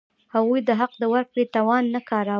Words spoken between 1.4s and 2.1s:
توان نه